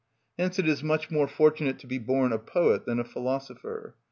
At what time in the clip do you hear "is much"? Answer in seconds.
0.67-1.11